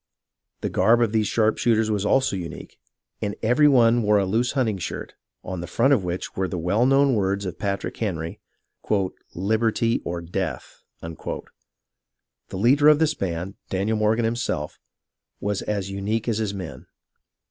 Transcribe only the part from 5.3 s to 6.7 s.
on the front of which were the